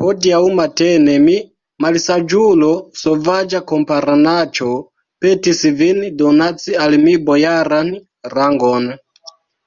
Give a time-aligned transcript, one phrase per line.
[0.00, 1.36] Hodiaŭ matene mi,
[1.84, 2.68] malsaĝulo,
[3.02, 4.68] sovaĝa kamparanaĉo,
[5.26, 7.90] petis vin donaci al mi bojaran
[8.34, 8.90] rangon.